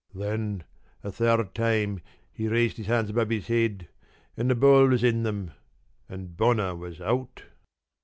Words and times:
Then 0.15 0.63
a 1.03 1.11
third 1.11 1.53
time 1.53 2.01
he 2.33 2.47
raised 2.47 2.77
his 2.77 2.87
hands 2.87 3.11
above 3.11 3.29
his 3.29 3.45
head, 3.45 3.87
and 4.35 4.49
the 4.49 4.55
ball 4.55 4.87
was 4.87 5.03
in 5.03 5.21
them 5.21 5.51
and 6.09 6.35
Bonner 6.35 6.73
was 6.75 6.99
out." 6.99 7.43